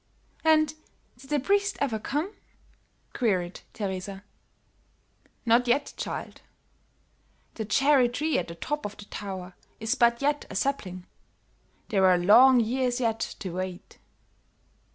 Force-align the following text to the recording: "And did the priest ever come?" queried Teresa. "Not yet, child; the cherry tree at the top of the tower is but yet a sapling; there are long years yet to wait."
"And 0.43 0.73
did 1.15 1.29
the 1.29 1.39
priest 1.39 1.77
ever 1.79 1.99
come?" 1.99 2.33
queried 3.13 3.61
Teresa. 3.71 4.23
"Not 5.45 5.67
yet, 5.67 5.93
child; 5.95 6.41
the 7.53 7.65
cherry 7.65 8.09
tree 8.09 8.39
at 8.39 8.47
the 8.47 8.55
top 8.55 8.83
of 8.83 8.97
the 8.97 9.05
tower 9.05 9.53
is 9.79 9.93
but 9.93 10.19
yet 10.19 10.45
a 10.49 10.55
sapling; 10.55 11.05
there 11.89 12.07
are 12.07 12.17
long 12.17 12.59
years 12.59 12.99
yet 12.99 13.19
to 13.41 13.51
wait." 13.51 13.99